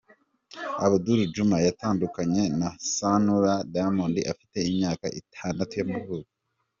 Abdul 0.85 1.19
Juma 1.33 1.57
yatandukanye 1.67 2.43
na 2.59 2.69
Sanura, 2.93 3.53
Diamond 3.71 4.15
afite 4.33 4.57
imyaka 4.69 5.05
itandatu 5.19 5.73
y’amavuko. 5.79 6.29